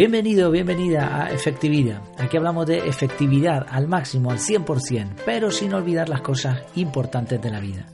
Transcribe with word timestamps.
Bienvenido, 0.00 0.50
bienvenida 0.50 1.24
a 1.24 1.30
Efectividad. 1.30 2.00
Aquí 2.16 2.38
hablamos 2.38 2.64
de 2.64 2.88
efectividad 2.88 3.66
al 3.68 3.86
máximo, 3.86 4.30
al 4.30 4.38
100%, 4.38 5.16
pero 5.26 5.50
sin 5.50 5.74
olvidar 5.74 6.08
las 6.08 6.22
cosas 6.22 6.62
importantes 6.74 7.42
de 7.42 7.50
la 7.50 7.60
vida. 7.60 7.84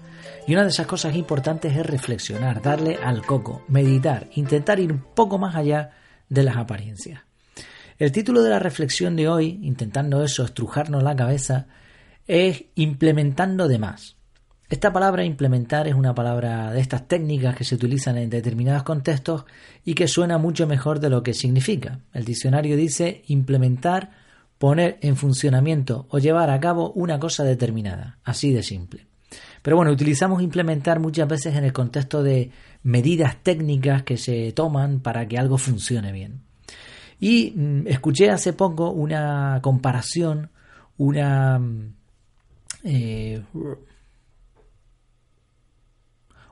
Y 0.47 0.53
una 0.53 0.63
de 0.63 0.69
esas 0.69 0.87
cosas 0.87 1.17
importantes 1.17 1.77
es 1.77 1.85
reflexionar, 1.85 2.63
darle 2.63 2.97
al 3.03 3.27
coco, 3.27 3.65
meditar, 3.67 4.29
intentar 4.37 4.79
ir 4.79 4.93
un 4.93 5.03
poco 5.17 5.37
más 5.39 5.57
allá 5.57 5.91
de 6.29 6.45
las 6.45 6.57
apariencias. 6.57 7.23
El 7.99 8.13
título 8.13 8.45
de 8.45 8.51
la 8.51 8.61
reflexión 8.61 9.17
de 9.17 9.29
hoy, 9.29 9.59
intentando 9.65 10.23
eso, 10.23 10.45
estrujarnos 10.45 11.03
la 11.03 11.17
cabeza, 11.17 11.67
es 12.29 12.67
implementando 12.77 13.67
de 13.67 13.81
más. 13.81 14.16
Esta 14.69 14.93
palabra 14.93 15.25
implementar 15.25 15.87
es 15.87 15.95
una 15.95 16.13
palabra 16.13 16.73
de 16.73 16.81
estas 16.81 17.07
técnicas 17.07 17.55
que 17.55 17.63
se 17.63 17.77
utilizan 17.77 18.19
en 18.19 18.31
determinados 18.31 18.83
contextos 18.83 19.45
y 19.85 19.95
que 19.95 20.09
suena 20.09 20.39
mucho 20.39 20.67
mejor 20.67 20.99
de 20.99 21.09
lo 21.09 21.23
que 21.23 21.35
significa. 21.35 22.01
El 22.13 22.25
diccionario 22.25 22.77
dice 22.77 23.23
implementar, 23.29 24.11
poner 24.59 24.99
en 25.03 25.15
funcionamiento 25.15 26.07
o 26.11 26.19
llevar 26.19 26.51
a 26.51 26.59
cabo 26.59 26.91
una 26.93 27.21
cosa 27.21 27.45
determinada, 27.45 28.19
así 28.25 28.53
de 28.53 28.65
simple. 28.65 29.07
Pero 29.63 29.77
bueno, 29.77 29.93
utilizamos 29.93 30.43
implementar 30.43 30.99
muchas 30.99 31.29
veces 31.29 31.55
en 31.55 31.63
el 31.63 31.73
contexto 31.73 32.25
de 32.25 32.51
medidas 32.83 33.37
técnicas 33.45 34.03
que 34.03 34.17
se 34.17 34.51
toman 34.51 34.99
para 34.99 35.29
que 35.29 35.39
algo 35.39 35.59
funcione 35.59 36.11
bien. 36.11 36.41
Y 37.21 37.53
mm, 37.55 37.87
escuché 37.87 38.31
hace 38.31 38.53
poco 38.53 38.91
una 38.91 39.61
comparación, 39.63 40.51
una... 40.97 41.61
Mm, 41.61 41.95
eh, 42.83 43.43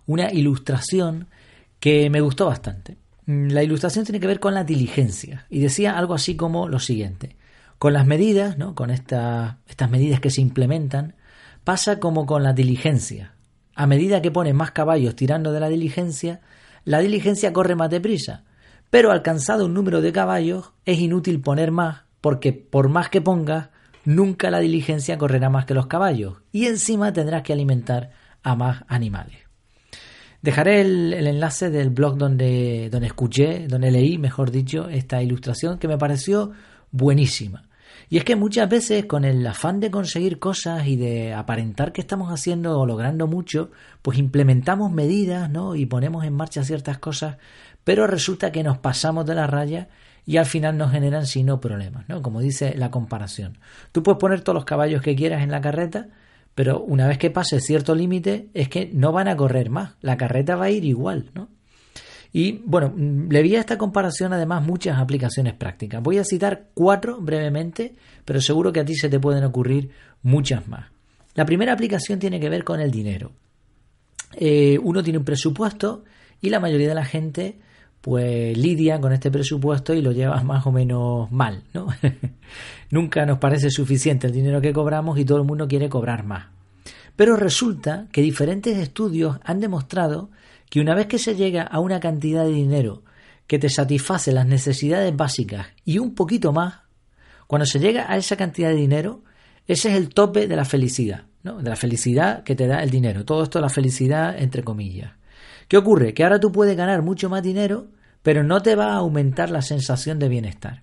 una 0.07 0.33
ilustración 0.33 1.29
que 1.81 2.09
me 2.11 2.21
gustó 2.21 2.47
bastante. 2.47 2.97
Mm, 3.27 3.49
la 3.49 3.63
ilustración 3.63 4.05
tiene 4.05 4.21
que 4.21 4.27
ver 4.27 4.41
con 4.41 4.55
la 4.55 4.65
diligencia 4.65 5.47
y 5.51 5.61
decía 5.61 5.99
algo 5.99 6.15
así 6.15 6.37
como 6.37 6.69
lo 6.69 6.79
siguiente. 6.79 7.37
Con 7.79 7.93
las 7.93 8.07
medidas, 8.07 8.57
¿no? 8.57 8.75
con 8.75 8.91
estas 8.91 9.57
medidas 9.91 10.21
que 10.21 10.31
se 10.31 10.41
implementan, 10.41 11.15
pasa 11.65 11.99
como 11.99 12.27
con 12.27 12.43
la 12.43 12.53
diligencia. 12.53 13.35
A 13.75 13.87
medida 13.87 14.23
que 14.23 14.31
pones 14.31 14.55
más 14.55 14.71
caballos 14.71 15.17
tirando 15.17 15.53
de 15.53 15.61
la 15.61 15.69
diligencia, 15.69 16.41
la 16.85 17.01
diligencia 17.01 17.53
corre 17.53 17.75
más 17.75 17.91
deprisa. 17.91 18.45
Pero 18.91 19.11
alcanzado 19.11 19.67
un 19.67 19.75
número 19.75 20.01
de 20.01 20.13
caballos, 20.13 20.71
es 20.85 21.01
inútil 21.01 21.41
poner 21.41 21.73
más, 21.73 22.03
porque 22.21 22.53
por 22.53 22.89
más 22.89 23.09
que 23.09 23.21
pongas, 23.21 23.71
nunca 24.05 24.51
la 24.51 24.61
diligencia 24.61 25.19
correrá 25.19 25.51
más 25.51 25.65
que 25.65 25.75
los 25.75 25.87
caballos, 25.87 26.37
y 26.53 26.67
encima 26.67 27.13
tendrás 27.13 27.43
que 27.43 27.53
alimentar 27.53 28.13
a 28.43 28.55
más 28.55 28.85
animales. 28.87 29.44
Dejaré 30.45 30.83
el, 30.83 31.15
enlace 31.15 31.71
del 31.71 31.89
blog 31.89 32.19
donde, 32.19 32.91
donde 32.91 33.07
escuché, 33.07 33.67
donde 33.67 33.91
leí, 33.91 34.19
mejor 34.19 34.51
dicho, 34.51 34.91
esta 34.91 35.23
ilustración 35.23 35.79
que 35.79 35.89
me 35.89 35.97
pareció 35.97 36.53
buenísima. 36.91 37.65
Y 38.11 38.19
es 38.19 38.25
que 38.25 38.37
muchas 38.37 38.69
veces 38.69 39.07
con 39.07 39.25
el 39.25 39.47
afán 39.47 39.81
de 39.81 39.91
conseguir 39.91 40.39
cosas 40.39 40.87
y 40.87 40.97
de 40.97 41.33
aparentar 41.33 41.95
que 41.95 42.03
estamos 42.03 42.31
haciendo 42.31 42.79
o 42.79 42.85
logrando 42.85 43.27
mucho, 43.27 43.71
pues 44.03 44.19
implementamos 44.19 44.93
medidas, 44.93 45.49
¿no? 45.49 45.77
Y 45.77 45.87
ponemos 45.87 46.27
en 46.27 46.35
marcha 46.35 46.63
ciertas 46.63 46.99
cosas, 46.99 47.39
pero 47.83 48.07
resulta 48.07 48.53
que 48.53 48.63
nos 48.63 48.77
pasamos 48.77 49.25
de 49.25 49.37
la 49.37 49.47
raya 49.47 49.89
y 50.27 50.37
al 50.37 50.45
final 50.45 50.77
nos 50.77 50.93
generan 50.93 51.25
sino 51.27 51.59
problemas, 51.59 52.07
¿no? 52.07 52.21
Como 52.21 52.43
dice 52.43 52.75
la 52.77 52.91
comparación. 52.91 53.57
Tú 53.93 54.03
puedes 54.03 54.21
poner 54.21 54.43
todos 54.43 54.57
los 54.57 54.67
caballos 54.67 55.01
que 55.01 55.17
quieras 55.17 55.43
en 55.43 55.51
la 55.51 55.63
carreta, 55.63 56.09
pero 56.55 56.81
una 56.81 57.09
vez 57.09 57.19
que 57.19 57.31
pase 57.31 57.61
cierto 57.61 57.95
límite 57.95 58.49
es 58.55 58.69
que 58.69 58.91
no 58.93 59.13
van 59.13 59.29
a 59.29 59.37
correr 59.37 59.71
más, 59.71 59.95
la 60.01 60.17
carreta 60.17 60.57
va 60.57 60.67
a 60.67 60.71
ir 60.71 60.85
igual, 60.85 61.31
¿no? 61.35 61.49
Y 62.33 62.63
bueno, 62.65 62.93
le 62.97 63.43
vi 63.43 63.55
a 63.55 63.61
esta 63.61 63.79
comparación 63.79 64.33
además 64.33 64.65
muchas 64.65 64.99
aplicaciones 64.99 65.55
prácticas. 65.55 66.03
Voy 66.03 66.19
a 66.19 66.25
citar 66.25 66.67
cuatro 66.75 67.21
brevemente, 67.21 67.95
pero 68.25 68.41
seguro 68.41 68.73
que 68.73 68.81
a 68.81 68.85
ti 68.85 68.97
se 68.97 69.09
te 69.09 69.21
pueden 69.21 69.45
ocurrir 69.45 69.91
muchas 70.23 70.67
más. 70.67 70.87
La 71.35 71.47
primera 71.47 71.73
aplicación 71.73 72.19
tiene 72.19 72.41
que 72.41 72.49
ver 72.49 72.65
con 72.65 72.81
el 72.81 72.91
dinero. 72.91 73.31
Eh, 74.33 74.81
uno 74.83 75.05
tiene 75.05 75.21
un 75.21 75.25
presupuesto 75.25 76.05
y 76.41 76.51
la 76.51 76.59
mayoría 76.59 76.89
de 76.89 76.95
la 76.97 77.05
gente 77.05 77.59
pues 78.05 78.55
lidia 78.59 79.01
con 79.01 79.15
este 79.15 79.31
presupuesto 79.31 79.95
y 79.95 80.03
lo 80.03 80.13
lleva 80.13 80.43
más 80.45 80.67
o 80.67 80.73
menos 80.73 81.33
mal, 81.33 81.63
¿no? 81.73 81.87
Nunca 82.91 83.25
nos 83.25 83.39
parece 83.39 83.71
suficiente 83.71 84.27
el 84.27 84.33
dinero 84.35 84.61
que 84.61 84.75
cobramos 84.75 85.19
y 85.19 85.25
todo 85.25 85.39
el 85.39 85.45
mundo 85.45 85.67
quiere 85.67 85.89
cobrar 85.89 86.23
más. 86.23 86.49
Pero 87.17 87.35
resulta 87.35 88.07
que 88.13 88.21
diferentes 88.21 88.77
estudios 88.77 89.39
han 89.43 89.59
demostrado 89.59 90.31
que 90.69 90.81
una 90.81 90.95
vez 90.95 91.07
que 91.07 91.19
se 91.19 91.35
llega 91.35 91.63
a 91.63 91.81
una 91.81 91.99
cantidad 91.99 92.45
de 92.45 92.53
dinero 92.53 93.05
que 93.47 93.59
te 93.59 93.71
satisface 93.71 94.33
las 94.33 94.47
necesidades 94.47 95.17
básicas 95.17 95.69
y 95.87 95.99
un 95.99 96.15
poquito 96.15 96.53
más, 96.53 96.81
cuando 97.47 97.65
se 97.65 97.79
llega 97.79 98.13
a 98.13 98.19
esa 98.19 98.37
cantidad 98.37 98.69
de 98.69 98.77
dinero, 98.77 99.23
ese 99.67 99.89
es 99.89 99.97
el 99.97 100.11
tope 100.11 100.47
de 100.47 100.57
la 100.57 100.67
felicidad, 100.67 101.25
¿no? 101.43 101.63
De 101.63 101.71
la 101.71 101.77
felicidad 101.77 102.43
que 102.43 102.55
te 102.55 102.67
da 102.67 102.83
el 102.83 102.91
dinero. 102.91 103.25
Todo 103.25 103.45
esto 103.45 103.61
es 103.61 103.63
la 103.63 103.71
felicidad 103.71 104.39
entre 104.39 104.63
comillas. 104.63 105.13
¿Qué 105.69 105.77
ocurre? 105.77 106.15
Que 106.15 106.25
ahora 106.25 106.41
tú 106.41 106.53
puedes 106.53 106.77
ganar 106.77 107.03
mucho 107.03 107.29
más 107.29 107.43
dinero, 107.43 107.89
pero 108.23 108.43
no 108.43 108.63
te 108.63 108.75
va 108.75 108.93
a 108.93 108.97
aumentar 108.97 109.51
la 109.51 109.63
sensación 109.63 110.19
de 110.19 110.29
bienestar. 110.29 110.83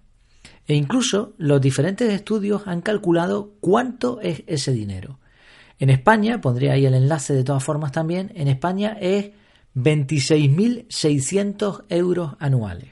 E 0.68 0.76
incluso 0.76 1.34
los 1.38 1.60
diferentes 1.60 2.14
estudios 2.14 2.64
han 2.66 2.82
calculado 2.82 3.56
cuánto 3.60 4.22
es 4.22 4.44
ese 4.48 4.72
dinero. 4.72 5.20
En 5.80 5.90
España, 5.90 6.40
pondré 6.42 6.72
ahí 6.72 6.86
el 6.86 6.94
enlace 6.94 7.34
de 7.34 7.44
todas 7.44 7.64
formas 7.64 7.92
también, 7.92 8.32
en 8.36 8.48
España 8.48 8.96
es 9.00 9.32
26.600 9.76 11.86
euros 11.90 12.36
anuales. 12.40 12.92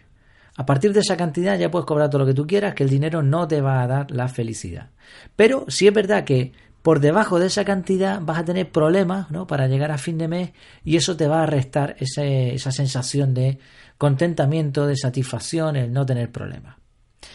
A 0.56 0.66
partir 0.66 0.91
de 0.91 1.01
esa 1.01 1.16
cantidad 1.16 1.57
ya 1.57 1.71
puedes 1.71 1.85
cobrar 1.85 2.09
todo 2.09 2.19
lo 2.19 2.25
que 2.25 2.33
tú 2.33 2.47
quieras, 2.47 2.73
que 2.73 2.83
el 2.83 2.89
dinero 2.89 3.23
no 3.23 3.47
te 3.47 3.61
va 3.61 3.81
a 3.81 3.88
dar 3.88 4.11
la 4.11 4.27
felicidad. 4.27 4.89
Pero 5.35 5.66
sí 5.69 5.88
es 5.88 5.94
verdad 5.94 6.25
que 6.25 6.51
por 6.81 7.00
debajo 7.00 7.40
de 7.40 7.47
esa 7.47 7.66
cantidad 7.66 8.22
vas 8.22 8.40
a 8.40 8.45
tener 8.45 8.72
problemas 8.72 9.29
¿no? 9.31 9.47
para 9.47 9.67
llegar 9.67 9.91
a 9.91 9.97
fin 9.97 10.17
de 10.17 10.28
mes 10.28 10.51
y 10.84 10.95
eso 10.95 11.17
te 11.17 11.28
va 11.28 11.44
a 11.44 11.45
restar 11.45 11.95
esa 12.00 12.72
sensación 12.72 13.34
de 13.34 13.59
contentamiento, 13.97 14.88
de 14.88 14.95
satisfacción, 14.95 15.75
el 15.75 15.91
no 15.91 16.06
tener 16.06 16.31
problemas. 16.31 16.78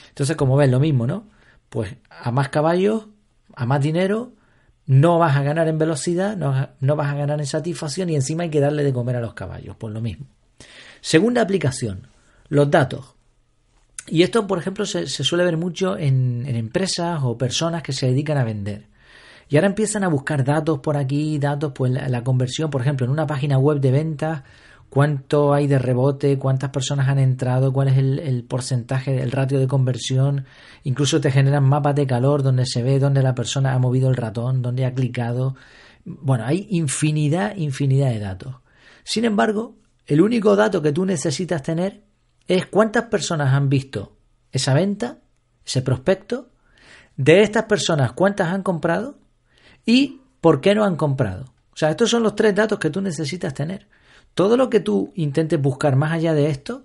Entonces, 0.08 0.36
como 0.36 0.56
ves, 0.56 0.70
lo 0.70 0.80
mismo, 0.80 1.06
¿no? 1.06 1.28
Pues 1.68 1.96
a 2.08 2.30
más 2.30 2.48
caballos, 2.48 3.08
a 3.54 3.66
más 3.66 3.82
dinero, 3.82 4.32
no 4.86 5.18
vas 5.18 5.36
a 5.36 5.42
ganar 5.42 5.68
en 5.68 5.78
velocidad, 5.78 6.36
no, 6.36 6.68
no 6.80 6.96
vas 6.96 7.12
a 7.12 7.16
ganar 7.16 7.40
en 7.40 7.46
satisfacción 7.46 8.08
y 8.10 8.14
encima 8.14 8.44
hay 8.44 8.50
que 8.50 8.60
darle 8.60 8.84
de 8.84 8.92
comer 8.92 9.16
a 9.16 9.20
los 9.20 9.34
caballos, 9.34 9.76
pues 9.78 9.92
lo 9.92 10.00
mismo. 10.00 10.26
Segunda 11.00 11.42
aplicación, 11.42 12.06
los 12.48 12.70
datos. 12.70 13.14
Y 14.06 14.22
esto, 14.22 14.46
por 14.46 14.58
ejemplo, 14.58 14.84
se, 14.86 15.06
suele 15.06 15.44
ver 15.44 15.56
mucho 15.56 15.96
en, 15.96 16.46
empresas 16.46 17.20
o 17.22 17.38
personas 17.38 17.82
que 17.82 17.92
se 17.92 18.06
dedican 18.06 18.38
a 18.38 18.44
vender. 18.44 18.86
Y 19.48 19.56
ahora 19.56 19.68
empiezan 19.68 20.04
a 20.04 20.08
buscar 20.08 20.44
datos 20.44 20.78
por 20.80 20.96
aquí, 20.96 21.38
datos, 21.38 21.72
pues 21.74 21.92
la, 21.92 22.24
conversión, 22.24 22.70
por 22.70 22.80
ejemplo, 22.80 23.06
en 23.06 23.12
una 23.12 23.26
página 23.26 23.58
web 23.58 23.80
de 23.80 23.90
ventas, 23.90 24.42
cuánto 24.88 25.52
hay 25.52 25.66
de 25.66 25.78
rebote, 25.78 26.38
cuántas 26.38 26.70
personas 26.70 27.08
han 27.08 27.18
entrado, 27.18 27.72
cuál 27.72 27.88
es 27.88 27.98
el, 27.98 28.18
el, 28.18 28.44
porcentaje, 28.44 29.22
el 29.22 29.32
ratio 29.32 29.58
de 29.58 29.66
conversión. 29.66 30.46
Incluso 30.84 31.20
te 31.20 31.30
generan 31.30 31.64
mapas 31.64 31.94
de 31.94 32.06
calor 32.06 32.42
donde 32.42 32.66
se 32.66 32.82
ve 32.82 32.98
dónde 32.98 33.22
la 33.22 33.34
persona 33.34 33.74
ha 33.74 33.78
movido 33.78 34.08
el 34.08 34.16
ratón, 34.16 34.62
dónde 34.62 34.86
ha 34.86 34.94
clicado. 34.94 35.56
Bueno, 36.04 36.44
hay 36.46 36.66
infinidad, 36.70 37.56
infinidad 37.56 38.10
de 38.10 38.20
datos. 38.20 38.56
Sin 39.04 39.24
embargo, 39.24 39.76
el 40.06 40.20
único 40.20 40.56
dato 40.56 40.82
que 40.82 40.92
tú 40.92 41.04
necesitas 41.04 41.62
tener 41.62 42.04
es 42.46 42.66
cuántas 42.66 43.04
personas 43.04 43.52
han 43.54 43.68
visto 43.68 44.16
esa 44.52 44.74
venta, 44.74 45.18
ese 45.64 45.82
prospecto, 45.82 46.50
de 47.16 47.42
estas 47.42 47.64
personas 47.64 48.12
cuántas 48.12 48.48
han 48.48 48.62
comprado 48.62 49.18
y 49.84 50.20
por 50.40 50.60
qué 50.60 50.74
no 50.74 50.84
han 50.84 50.96
comprado. 50.96 51.44
O 51.72 51.76
sea, 51.76 51.90
estos 51.90 52.10
son 52.10 52.22
los 52.22 52.36
tres 52.36 52.54
datos 52.54 52.78
que 52.78 52.90
tú 52.90 53.00
necesitas 53.00 53.54
tener. 53.54 53.88
Todo 54.34 54.56
lo 54.56 54.70
que 54.70 54.80
tú 54.80 55.12
intentes 55.14 55.60
buscar 55.60 55.96
más 55.96 56.12
allá 56.12 56.34
de 56.34 56.50
esto, 56.50 56.84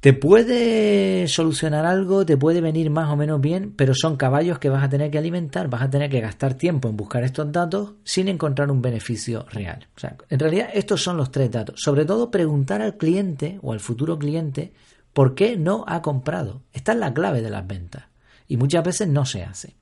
te 0.00 0.12
puede 0.12 1.26
solucionar 1.26 1.86
algo, 1.86 2.24
te 2.24 2.36
puede 2.36 2.60
venir 2.60 2.90
más 2.90 3.10
o 3.10 3.16
menos 3.16 3.40
bien, 3.40 3.72
pero 3.74 3.94
son 3.94 4.16
caballos 4.16 4.58
que 4.58 4.68
vas 4.68 4.84
a 4.84 4.88
tener 4.88 5.10
que 5.10 5.18
alimentar, 5.18 5.68
vas 5.68 5.82
a 5.82 5.90
tener 5.90 6.10
que 6.10 6.20
gastar 6.20 6.54
tiempo 6.54 6.88
en 6.88 6.96
buscar 6.96 7.24
estos 7.24 7.50
datos 7.50 7.94
sin 8.04 8.28
encontrar 8.28 8.70
un 8.70 8.82
beneficio 8.82 9.46
real. 9.50 9.88
O 9.96 9.98
sea, 9.98 10.16
en 10.28 10.38
realidad 10.38 10.68
estos 10.74 11.02
son 11.02 11.16
los 11.16 11.30
tres 11.30 11.50
datos. 11.50 11.80
Sobre 11.82 12.04
todo 12.04 12.30
preguntar 12.30 12.82
al 12.82 12.96
cliente 12.96 13.58
o 13.62 13.72
al 13.72 13.80
futuro 13.80 14.18
cliente 14.18 14.74
por 15.12 15.34
qué 15.34 15.56
no 15.56 15.84
ha 15.88 16.02
comprado. 16.02 16.62
Esta 16.72 16.92
es 16.92 16.98
la 16.98 17.12
clave 17.12 17.42
de 17.42 17.50
las 17.50 17.66
ventas 17.66 18.04
y 18.46 18.58
muchas 18.58 18.84
veces 18.84 19.08
no 19.08 19.24
se 19.24 19.42
hace. 19.42 19.74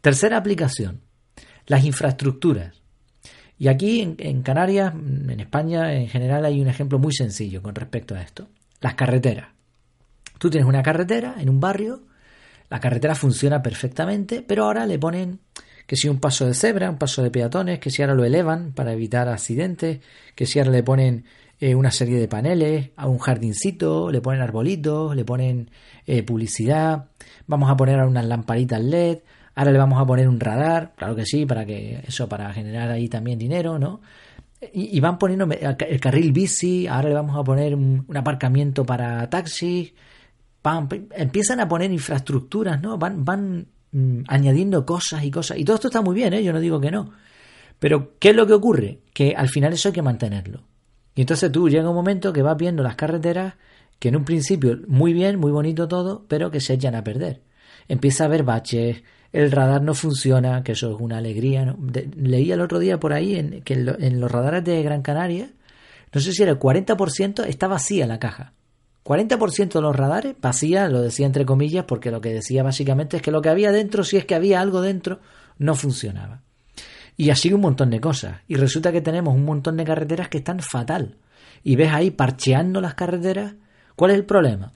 Tercera 0.00 0.38
aplicación, 0.38 1.02
las 1.66 1.84
infraestructuras. 1.84 2.74
Y 3.58 3.68
aquí 3.68 4.16
en, 4.18 4.42
Canarias, 4.42 4.92
en 4.94 5.40
España 5.40 5.94
en 5.94 6.08
general, 6.08 6.44
hay 6.44 6.60
un 6.60 6.68
ejemplo 6.68 6.98
muy 6.98 7.12
sencillo 7.12 7.62
con 7.62 7.74
respecto 7.74 8.14
a 8.14 8.20
esto. 8.20 8.48
Las 8.80 8.94
carreteras. 8.94 9.48
Tú 10.38 10.50
tienes 10.50 10.68
una 10.68 10.82
carretera 10.82 11.36
en 11.38 11.48
un 11.48 11.60
barrio, 11.60 12.02
la 12.68 12.80
carretera 12.80 13.14
funciona 13.14 13.62
perfectamente, 13.62 14.42
pero 14.42 14.64
ahora 14.64 14.86
le 14.86 14.98
ponen 14.98 15.40
que 15.86 15.96
si 15.96 16.08
un 16.08 16.18
paso 16.18 16.46
de 16.46 16.54
cebra, 16.54 16.90
un 16.90 16.98
paso 16.98 17.22
de 17.22 17.30
peatones, 17.30 17.78
que 17.78 17.90
si 17.90 18.02
ahora 18.02 18.14
lo 18.14 18.24
elevan 18.24 18.72
para 18.72 18.92
evitar 18.92 19.28
accidentes, 19.28 20.00
que 20.34 20.46
si 20.46 20.58
ahora 20.58 20.72
le 20.72 20.82
ponen 20.82 21.24
eh, 21.60 21.74
una 21.74 21.90
serie 21.90 22.18
de 22.18 22.28
paneles, 22.28 22.90
a 22.96 23.06
un 23.06 23.18
jardincito, 23.18 24.10
le 24.10 24.20
ponen 24.20 24.42
arbolitos, 24.42 25.14
le 25.14 25.24
ponen 25.24 25.70
eh, 26.06 26.22
publicidad, 26.22 27.06
vamos 27.46 27.70
a 27.70 27.76
poner 27.76 28.00
unas 28.04 28.26
lamparitas 28.26 28.80
LED, 28.80 29.18
ahora 29.56 29.72
le 29.72 29.78
vamos 29.78 30.00
a 30.00 30.06
poner 30.06 30.28
un 30.28 30.38
radar, 30.38 30.92
claro 30.96 31.16
que 31.16 31.24
sí, 31.24 31.46
para 31.46 31.64
que 31.64 32.04
eso, 32.06 32.28
para 32.28 32.52
generar 32.52 32.90
ahí 32.90 33.08
también 33.08 33.38
dinero, 33.38 33.78
¿no? 33.78 34.00
Y, 34.72 35.00
van 35.00 35.18
poniendo 35.18 35.46
el 35.50 36.00
carril 36.00 36.32
bici, 36.32 36.86
ahora 36.86 37.08
le 37.08 37.14
vamos 37.14 37.36
a 37.36 37.44
poner 37.44 37.74
un, 37.74 38.06
aparcamiento 38.14 38.84
para 38.84 39.28
taxis, 39.28 39.92
empiezan 41.14 41.60
a 41.60 41.68
poner 41.68 41.90
infraestructuras, 41.90 42.80
¿no? 42.80 42.98
Van, 42.98 43.24
van 43.24 43.66
mm, 43.92 44.22
añadiendo 44.28 44.84
cosas 44.86 45.24
y 45.24 45.30
cosas. 45.30 45.58
Y 45.58 45.64
todo 45.64 45.76
esto 45.76 45.88
está 45.88 46.00
muy 46.00 46.14
bien, 46.14 46.32
¿eh? 46.32 46.42
Yo 46.42 46.52
no 46.52 46.60
digo 46.60 46.80
que 46.80 46.90
no. 46.90 47.12
Pero, 47.78 48.18
¿qué 48.18 48.30
es 48.30 48.36
lo 48.36 48.46
que 48.46 48.54
ocurre? 48.54 49.00
Que 49.12 49.34
al 49.36 49.48
final 49.48 49.72
eso 49.72 49.88
hay 49.88 49.94
que 49.94 50.02
mantenerlo. 50.02 50.62
Y 51.14 51.22
entonces 51.22 51.52
tú 51.52 51.68
llega 51.68 51.88
un 51.88 51.94
momento 51.94 52.32
que 52.32 52.42
vas 52.42 52.56
viendo 52.56 52.82
las 52.82 52.96
carreteras 52.96 53.54
que 53.98 54.08
en 54.08 54.16
un 54.16 54.24
principio 54.24 54.78
muy 54.86 55.12
bien, 55.12 55.38
muy 55.38 55.52
bonito 55.52 55.88
todo, 55.88 56.24
pero 56.28 56.50
que 56.50 56.60
se 56.60 56.74
echan 56.74 56.94
a 56.94 57.04
perder. 57.04 57.42
Empieza 57.88 58.24
a 58.24 58.26
haber 58.26 58.42
baches, 58.42 59.02
el 59.36 59.52
radar 59.52 59.82
no 59.82 59.92
funciona, 59.92 60.62
que 60.62 60.72
eso 60.72 60.94
es 60.94 60.96
una 60.98 61.18
alegría. 61.18 61.66
¿no? 61.66 61.76
leí 62.16 62.50
el 62.50 62.62
otro 62.62 62.78
día 62.78 62.98
por 62.98 63.12
ahí 63.12 63.34
en, 63.34 63.60
que 63.60 63.74
en, 63.74 64.18
los 64.18 64.30
radares 64.30 64.64
de 64.64 64.82
Gran 64.82 65.02
Canaria, 65.02 65.50
no 66.10 66.20
sé 66.22 66.32
si 66.32 66.42
era 66.42 66.52
el 66.52 66.58
40%, 66.58 67.44
está 67.44 67.68
vacía 67.68 68.06
la 68.06 68.18
caja. 68.18 68.54
40% 69.04 69.74
de 69.74 69.80
los 69.82 69.94
radares 69.94 70.36
vacía, 70.40 70.88
lo 70.88 71.02
decía 71.02 71.26
entre 71.26 71.44
comillas, 71.44 71.84
porque 71.84 72.10
lo 72.10 72.22
que 72.22 72.32
decía 72.32 72.62
básicamente 72.62 73.18
es 73.18 73.22
que 73.22 73.30
lo 73.30 73.42
que 73.42 73.50
había 73.50 73.72
dentro, 73.72 74.04
si 74.04 74.16
es 74.16 74.24
que 74.24 74.34
había 74.34 74.58
algo 74.58 74.80
dentro, 74.80 75.20
no 75.58 75.74
funcionaba. 75.74 76.40
Y 77.18 77.28
así 77.28 77.52
un 77.52 77.60
montón 77.60 77.90
de 77.90 78.00
cosas. 78.00 78.40
Y 78.48 78.54
resulta 78.54 78.90
que 78.90 79.02
tenemos 79.02 79.34
un 79.34 79.44
montón 79.44 79.76
de 79.76 79.84
carreteras 79.84 80.30
que 80.30 80.38
están 80.38 80.60
fatal. 80.60 81.18
Y 81.62 81.76
ves 81.76 81.92
ahí 81.92 82.10
parcheando 82.10 82.80
las 82.80 82.94
carreteras. 82.94 83.54
¿Cuál 83.96 84.12
es 84.12 84.16
el 84.16 84.24
problema? 84.24 84.72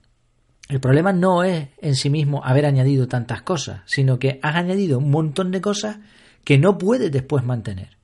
El 0.71 0.79
problema 0.79 1.13
no 1.13 1.43
es 1.43 1.67
en 1.79 1.97
sí 1.97 2.11
mismo 2.11 2.45
haber 2.45 2.65
añadido 2.65 3.09
tantas 3.09 3.43
cosas, 3.43 3.81
sino 3.87 4.21
que 4.21 4.39
has 4.41 4.55
añadido 4.55 4.99
un 4.99 5.11
montón 5.11 5.51
de 5.51 5.61
cosas 5.61 5.99
que 6.45 6.59
no 6.59 6.79
puedes 6.79 7.11
después 7.11 7.45
mantener. 7.45 7.99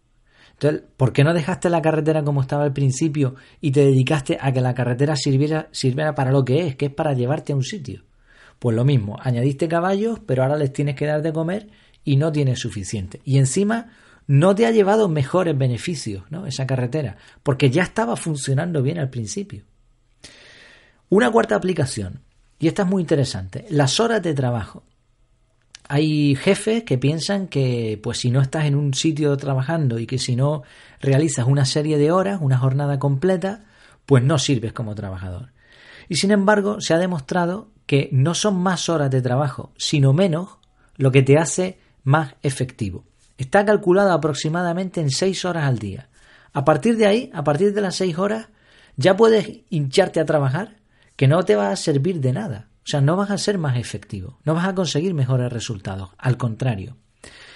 Entonces, 0.54 0.82
¿por 0.96 1.12
qué 1.12 1.22
no 1.22 1.32
dejaste 1.32 1.70
la 1.70 1.80
carretera 1.80 2.24
como 2.24 2.40
estaba 2.40 2.64
al 2.64 2.72
principio 2.72 3.36
y 3.60 3.70
te 3.70 3.84
dedicaste 3.84 4.38
a 4.40 4.50
que 4.50 4.60
la 4.60 4.74
carretera 4.74 5.14
sirviera, 5.14 5.68
para 6.16 6.32
lo 6.32 6.44
que 6.44 6.66
es, 6.66 6.74
que 6.74 6.86
es 6.86 6.92
para 6.92 7.12
llevarte 7.12 7.52
a 7.52 7.56
un 7.56 7.62
sitio? 7.62 8.02
Pues 8.58 8.74
lo 8.74 8.84
mismo, 8.84 9.16
añadiste 9.22 9.68
caballos, 9.68 10.18
pero 10.26 10.42
ahora 10.42 10.56
les 10.56 10.72
tienes 10.72 10.96
que 10.96 11.06
dar 11.06 11.22
de 11.22 11.32
comer 11.32 11.68
y 12.02 12.16
no 12.16 12.32
tienes 12.32 12.58
suficiente. 12.58 13.20
Y 13.24 13.38
encima 13.38 13.92
no 14.26 14.56
te 14.56 14.66
ha 14.66 14.72
llevado 14.72 15.08
mejores 15.08 15.56
beneficios, 15.56 16.24
¿no? 16.30 16.48
Esa 16.48 16.66
carretera, 16.66 17.16
porque 17.44 17.70
ya 17.70 17.84
estaba 17.84 18.16
funcionando 18.16 18.82
bien 18.82 18.98
al 18.98 19.10
principio. 19.10 19.62
Una 21.08 21.30
cuarta 21.30 21.54
aplicación, 21.54 22.25
y 22.58 22.68
esta 22.68 22.82
es 22.82 22.88
muy 22.88 23.02
interesante, 23.02 23.66
las 23.70 24.00
horas 24.00 24.22
de 24.22 24.34
trabajo. 24.34 24.82
Hay 25.88 26.34
jefes 26.34 26.82
que 26.82 26.98
piensan 26.98 27.46
que, 27.46 28.00
pues 28.02 28.18
si 28.18 28.30
no 28.30 28.40
estás 28.40 28.64
en 28.64 28.74
un 28.74 28.92
sitio 28.94 29.36
trabajando 29.36 29.98
y 30.00 30.06
que 30.06 30.18
si 30.18 30.34
no 30.34 30.62
realizas 31.00 31.46
una 31.46 31.64
serie 31.64 31.96
de 31.96 32.10
horas, 32.10 32.40
una 32.42 32.58
jornada 32.58 32.98
completa, 32.98 33.64
pues 34.04 34.24
no 34.24 34.38
sirves 34.38 34.72
como 34.72 34.94
trabajador. 34.94 35.52
Y 36.08 36.16
sin 36.16 36.32
embargo, 36.32 36.80
se 36.80 36.94
ha 36.94 36.98
demostrado 36.98 37.68
que 37.86 38.08
no 38.10 38.34
son 38.34 38.56
más 38.56 38.88
horas 38.88 39.10
de 39.10 39.22
trabajo, 39.22 39.72
sino 39.76 40.12
menos 40.12 40.58
lo 40.96 41.12
que 41.12 41.22
te 41.22 41.38
hace 41.38 41.78
más 42.02 42.34
efectivo. 42.42 43.04
Está 43.38 43.64
calculada 43.64 44.14
aproximadamente 44.14 45.00
en 45.00 45.10
6 45.10 45.44
horas 45.44 45.64
al 45.64 45.78
día. 45.78 46.08
A 46.52 46.64
partir 46.64 46.96
de 46.96 47.06
ahí, 47.06 47.30
a 47.34 47.44
partir 47.44 47.74
de 47.74 47.80
las 47.80 47.96
6 47.96 48.18
horas, 48.18 48.48
ya 48.96 49.16
puedes 49.16 49.60
hincharte 49.70 50.20
a 50.20 50.24
trabajar 50.24 50.76
que 51.16 51.28
no 51.28 51.44
te 51.44 51.56
va 51.56 51.70
a 51.70 51.76
servir 51.76 52.20
de 52.20 52.32
nada. 52.32 52.68
O 52.84 52.88
sea, 52.88 53.00
no 53.00 53.16
vas 53.16 53.30
a 53.30 53.38
ser 53.38 53.58
más 53.58 53.76
efectivo, 53.76 54.38
no 54.44 54.54
vas 54.54 54.68
a 54.68 54.74
conseguir 54.74 55.12
mejores 55.12 55.52
resultados, 55.52 56.10
al 56.18 56.36
contrario. 56.36 56.96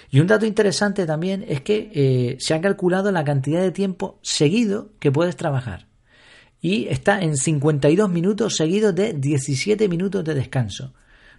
Y 0.09 0.19
un 0.19 0.27
dato 0.27 0.45
interesante 0.45 1.05
también 1.05 1.45
es 1.47 1.61
que 1.61 1.89
eh, 1.93 2.37
se 2.39 2.53
ha 2.53 2.59
calculado 2.59 3.11
la 3.13 3.23
cantidad 3.23 3.61
de 3.61 3.71
tiempo 3.71 4.19
seguido 4.21 4.89
que 4.99 5.11
puedes 5.11 5.37
trabajar. 5.37 5.87
Y 6.59 6.87
está 6.89 7.21
en 7.21 7.37
52 7.37 8.09
minutos 8.09 8.57
seguidos 8.57 8.93
de 8.93 9.13
17 9.13 9.87
minutos 9.87 10.25
de 10.25 10.33
descanso. 10.33 10.93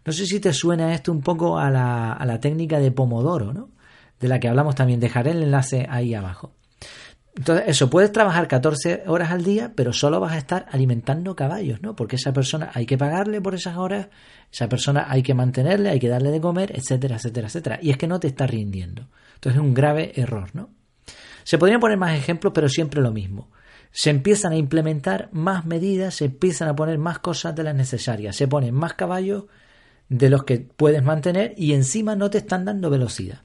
No 0.06 0.12
sé 0.12 0.24
si 0.24 0.40
te 0.40 0.54
suena 0.54 0.94
esto 0.94 1.12
un 1.12 1.20
poco 1.20 1.58
a 1.58 1.70
la, 1.70 2.14
a 2.14 2.24
la 2.24 2.40
técnica 2.40 2.78
de 2.78 2.90
Pomodoro, 2.92 3.52
¿no? 3.52 3.68
de 4.18 4.28
la 4.28 4.40
que 4.40 4.48
hablamos 4.48 4.74
también. 4.74 5.00
Dejaré 5.00 5.32
el 5.32 5.42
enlace 5.42 5.86
ahí 5.90 6.14
abajo. 6.14 6.54
Entonces, 7.34 7.64
eso, 7.68 7.88
puedes 7.88 8.12
trabajar 8.12 8.46
14 8.46 9.04
horas 9.06 9.30
al 9.30 9.42
día, 9.42 9.72
pero 9.74 9.92
solo 9.92 10.20
vas 10.20 10.32
a 10.32 10.38
estar 10.38 10.66
alimentando 10.70 11.34
caballos, 11.34 11.80
¿no? 11.80 11.96
Porque 11.96 12.16
esa 12.16 12.32
persona 12.32 12.70
hay 12.74 12.84
que 12.84 12.98
pagarle 12.98 13.40
por 13.40 13.54
esas 13.54 13.78
horas, 13.78 14.08
esa 14.52 14.68
persona 14.68 15.06
hay 15.08 15.22
que 15.22 15.32
mantenerle, 15.32 15.88
hay 15.88 15.98
que 15.98 16.08
darle 16.08 16.30
de 16.30 16.40
comer, 16.40 16.72
etcétera, 16.76 17.16
etcétera, 17.16 17.46
etcétera. 17.46 17.78
Y 17.80 17.90
es 17.90 17.96
que 17.96 18.06
no 18.06 18.20
te 18.20 18.26
está 18.28 18.46
rindiendo. 18.46 19.08
Entonces 19.34 19.60
es 19.60 19.66
un 19.66 19.72
grave 19.72 20.12
error, 20.16 20.50
¿no? 20.52 20.70
Se 21.44 21.56
podrían 21.58 21.80
poner 21.80 21.96
más 21.96 22.16
ejemplos, 22.16 22.52
pero 22.54 22.68
siempre 22.68 23.00
lo 23.00 23.12
mismo. 23.12 23.50
Se 23.90 24.10
empiezan 24.10 24.52
a 24.52 24.56
implementar 24.56 25.30
más 25.32 25.64
medidas, 25.64 26.14
se 26.16 26.26
empiezan 26.26 26.68
a 26.68 26.76
poner 26.76 26.98
más 26.98 27.18
cosas 27.18 27.54
de 27.54 27.62
las 27.62 27.74
necesarias, 27.74 28.36
se 28.36 28.46
ponen 28.46 28.74
más 28.74 28.94
caballos 28.94 29.44
de 30.08 30.28
los 30.28 30.44
que 30.44 30.58
puedes 30.58 31.02
mantener 31.02 31.54
y 31.56 31.72
encima 31.72 32.14
no 32.14 32.28
te 32.28 32.38
están 32.38 32.66
dando 32.66 32.90
velocidad. 32.90 33.42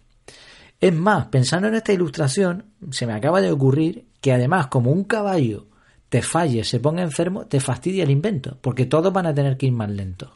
Es 0.80 0.94
más, 0.94 1.28
pensando 1.28 1.68
en 1.68 1.76
esta 1.76 1.94
ilustración, 1.94 2.66
se 2.92 3.08
me 3.08 3.14
acaba 3.14 3.42
de 3.42 3.52
ocurrir 3.52 4.06
que 4.22 4.34
además 4.34 4.68
como 4.68 4.92
un 4.92 5.04
caballo 5.04 5.68
te 6.10 6.22
falle, 6.22 6.64
se 6.64 6.80
ponga 6.80 7.02
enfermo, 7.02 7.46
te 7.48 7.60
fastidia 7.60 8.04
el 8.04 8.12
invento, 8.12 8.58
porque 8.62 8.86
todos 8.86 9.12
van 9.12 9.26
a 9.26 9.34
tener 9.34 9.58
que 9.58 9.66
ir 9.66 9.74
más 9.74 9.90
lentos. 9.90 10.32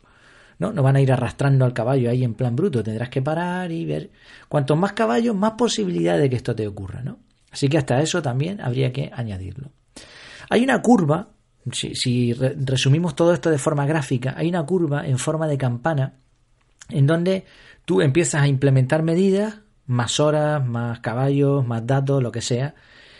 ¿no? 0.58 0.72
no 0.72 0.84
van 0.84 0.96
a 0.96 1.02
ir 1.02 1.12
arrastrando 1.12 1.66
al 1.66 1.74
caballo 1.74 2.10
ahí 2.10 2.24
en 2.24 2.36
plan 2.36 2.56
bruto, 2.56 2.84
tendrás 2.84 3.10
que 3.10 3.22
parar 3.22 3.72
y 3.72 3.86
ver. 3.86 4.12
Cuantos 4.48 4.78
más 4.78 4.94
caballos, 4.94 5.36
más 5.36 5.54
posibilidad 5.54 6.18
de 6.18 6.30
que 6.30 6.36
esto 6.36 6.56
te 6.56 6.68
ocurra, 6.68 7.02
¿no? 7.02 7.18
Así 7.52 7.68
que 7.68 7.80
hasta 7.80 8.00
eso 8.00 8.22
también 8.22 8.62
habría 8.62 8.94
que 8.94 9.12
añadirlo. 9.14 9.72
Hay 10.50 10.64
una 10.64 10.82
curva, 10.82 11.30
si, 11.72 11.96
si 11.96 12.34
resumimos 12.34 13.16
todo 13.16 13.34
esto 13.34 13.50
de 13.50 13.58
forma 13.58 13.86
gráfica, 13.86 14.36
hay 14.38 14.50
una 14.50 14.64
curva 14.64 15.06
en 15.06 15.18
forma 15.18 15.48
de 15.48 15.58
campana 15.58 16.14
en 16.90 17.08
donde 17.08 17.46
tú 17.86 18.02
empiezas 18.02 18.44
a 18.44 18.48
implementar 18.48 19.02
medidas 19.02 19.62
más 19.92 20.22
horas, 20.22 20.66
más 20.66 21.02
caballos, 21.02 21.68
más 21.68 21.86
datos, 21.86 22.24
lo 22.24 22.32
que 22.32 22.42
sea, 22.42 22.76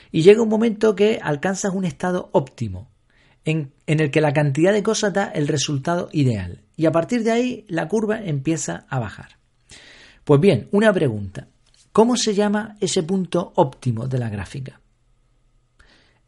y 0.10 0.22
llega 0.22 0.42
un 0.42 0.48
momento 0.48 0.96
que 0.96 1.20
alcanzas 1.22 1.74
un 1.74 1.84
estado 1.84 2.30
óptimo, 2.32 2.90
en, 3.44 3.74
el 3.88 4.10
que 4.10 4.22
la 4.22 4.32
cantidad 4.32 4.72
de 4.72 4.82
cosas 4.82 5.14
da 5.14 5.26
el 5.26 5.50
resultado 5.50 6.08
ideal, 6.14 6.62
y 6.78 6.86
a 6.86 6.92
partir 6.92 7.24
de 7.24 7.32
ahí 7.32 7.66
la 7.68 7.90
curva 7.90 8.22
empieza 8.24 8.86
a 8.88 9.00
bajar. 9.00 9.38
Pues 10.24 10.40
bien, 10.40 10.70
una 10.72 10.94
pregunta. 10.94 11.48
¿Cómo 11.92 12.16
se 12.16 12.34
llama 12.34 12.78
ese 12.80 13.04
punto 13.04 13.52
óptimo 13.56 14.08
de 14.08 14.20
la 14.20 14.30
gráfica? 14.30 14.80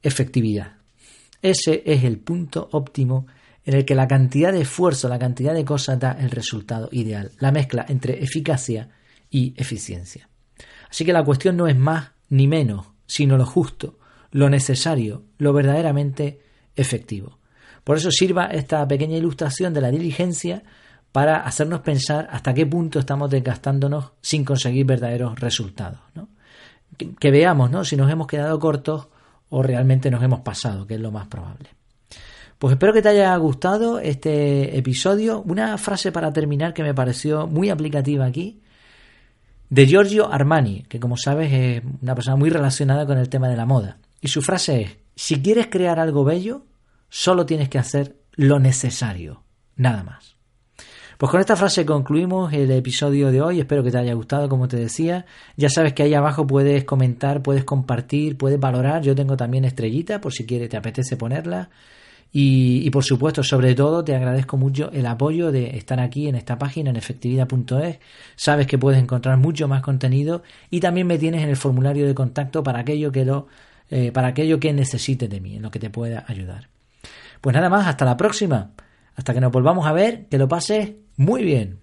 Efectividad. 0.02 0.74
Ese 1.42 1.84
es 1.86 2.04
el 2.04 2.20
punto 2.20 2.68
óptimo 2.74 3.28
en 3.64 3.76
el 3.76 3.86
que 3.86 3.96
la 3.96 4.10
cantidad 4.10 4.52
de 4.52 4.62
esfuerzo, 4.62 5.08
la 5.08 5.20
cantidad 5.20 5.54
de 5.54 5.64
cosas 5.64 6.00
da 6.00 6.12
el 6.20 6.32
resultado 6.32 6.90
ideal, 6.92 7.32
la 7.40 7.54
mezcla 7.54 7.86
entre 7.88 8.22
eficacia 8.22 8.90
y 9.30 9.54
eficiencia. 9.56 10.28
Así 10.94 11.06
que 11.06 11.14
la 11.14 11.24
cuestión 11.24 11.58
no 11.58 11.68
es 11.68 11.76
más 11.76 12.12
ni 12.30 12.48
menos, 12.48 12.86
sino 13.08 13.36
lo 13.36 13.48
justo, 13.48 13.98
lo 14.30 14.48
necesario, 14.48 15.24
lo 15.40 15.52
verdaderamente 15.52 16.40
efectivo. 16.76 17.40
Por 17.84 17.98
eso 17.98 18.12
sirva 18.12 18.46
esta 18.46 18.88
pequeña 18.88 19.18
ilustración 19.18 19.74
de 19.74 19.82
la 19.82 19.90
diligencia 19.90 20.62
para 21.12 21.38
hacernos 21.38 21.80
pensar 21.80 22.30
hasta 22.32 22.54
qué 22.54 22.68
punto 22.68 23.00
estamos 23.00 23.32
desgastándonos 23.32 24.12
sin 24.22 24.46
conseguir 24.46 24.86
verdaderos 24.86 25.40
resultados. 25.40 25.98
Que, 27.20 27.32
veamos 27.32 27.72
¿no? 27.72 27.84
si 27.84 27.96
nos 27.96 28.12
hemos 28.12 28.28
quedado 28.28 28.60
cortos 28.60 29.08
o 29.50 29.64
realmente 29.64 30.12
nos 30.12 30.22
hemos 30.22 30.42
pasado, 30.42 30.86
que 30.86 30.94
es 30.94 31.02
lo 31.02 31.10
más 31.10 31.26
probable. 31.26 31.70
Pues 32.60 32.74
espero 32.74 32.94
que 32.94 33.02
te 33.02 33.10
haya 33.10 33.36
gustado 33.38 33.98
este 33.98 34.78
episodio. 34.78 35.42
Una 35.42 35.76
frase 35.80 36.12
para 36.12 36.32
terminar 36.32 36.72
que 36.72 36.84
me 36.84 36.94
pareció 36.94 37.48
muy 37.48 37.72
aplicativa 37.72 38.26
aquí 38.26 38.62
de 39.74 39.88
Giorgio 39.88 40.32
Armani, 40.32 40.84
que 40.84 41.00
como 41.00 41.18
sabes 41.18 41.52
es 41.52 41.82
una 42.04 42.14
persona 42.14 42.36
muy 42.36 42.52
relacionada 42.52 43.08
con 43.08 43.18
el 43.18 43.28
tema 43.28 43.50
de 43.50 43.58
la 43.58 43.66
moda. 43.66 43.98
Y 44.22 44.28
su 44.28 44.44
frase 44.44 44.82
es, 44.82 44.98
si 45.16 45.42
quieres 45.42 45.66
crear 45.66 46.00
algo 46.00 46.24
bello, 46.24 46.68
solo 47.10 47.48
tienes 47.48 47.70
que 47.70 47.80
hacer 47.80 48.18
lo 48.34 48.60
necesario, 48.60 49.42
nada 49.76 50.04
más. 50.04 50.36
Pues 51.18 51.32
con 51.32 51.40
esta 51.40 51.56
frase 51.56 51.88
concluimos 51.88 52.54
el 52.54 52.70
episodio 52.70 53.32
de 53.32 53.42
hoy. 53.42 53.62
Espero 53.62 53.84
que 53.84 53.90
te 53.90 53.98
haya 53.98 54.14
gustado, 54.14 54.48
como 54.48 54.68
te 54.68 54.78
decía. 54.78 55.26
Ya 55.58 55.70
sabes 55.70 55.94
que 55.94 56.04
ahí 56.04 56.14
abajo 56.14 56.46
puedes 56.46 56.84
comentar, 56.84 57.42
puedes 57.42 57.64
compartir, 57.64 58.38
puedes 58.38 58.60
valorar. 58.60 59.02
Yo 59.02 59.16
tengo 59.16 59.36
también 59.38 59.66
estrellita 59.66 60.22
por 60.22 60.34
si 60.34 60.46
quieres, 60.46 60.70
te 60.70 60.78
apetece 60.78 61.18
ponerla. 61.18 61.72
Y, 62.36 62.90
por 62.90 63.04
supuesto, 63.04 63.44
sobre 63.44 63.76
todo, 63.76 64.04
te 64.04 64.16
agradezco 64.16 64.58
mucho 64.58 64.90
el 64.92 65.06
apoyo 65.06 65.52
de 65.52 65.78
estar 65.78 66.00
aquí 66.00 66.28
en 66.28 66.34
esta 66.34 66.58
página, 66.58 66.90
en 66.90 66.96
efectividad.es. 66.96 68.00
Sabes 68.36 68.66
que 68.66 68.80
puedes 68.80 69.00
encontrar 69.00 69.38
mucho 69.38 69.68
más 69.68 69.84
contenido 69.84 70.42
y 70.72 70.80
también 70.80 71.06
me 71.06 71.20
tienes 71.20 71.44
en 71.44 71.50
el 71.50 71.58
formulario 71.58 72.08
de 72.08 72.16
contacto 72.16 72.64
para 72.64 72.80
aquello 72.80 73.12
que 73.12 73.24
lo 73.24 73.48
eh, 73.92 74.12
para 74.12 74.30
aquello 74.30 74.60
que 74.60 74.74
necesites 74.74 75.30
de 75.30 75.40
mí, 75.40 75.58
en 75.58 75.62
lo 75.62 75.70
que 75.70 75.78
te 75.78 75.92
pueda 75.92 76.26
ayudar. 76.28 76.70
Pues 77.40 77.54
nada 77.54 77.70
más, 77.70 77.86
hasta 77.86 78.06
la 78.06 78.18
próxima. 78.18 78.72
Hasta 79.16 79.36
que 79.36 79.40
nos 79.40 79.52
volvamos 79.52 79.86
a 79.86 79.94
ver, 79.94 80.26
que 80.28 80.40
lo 80.40 80.48
pases 80.48 80.94
muy 81.16 81.44
bien. 81.44 81.82